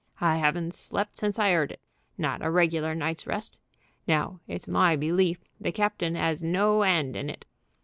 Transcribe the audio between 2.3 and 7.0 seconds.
a regular night's rest. Now, it's my belief the captain 'as no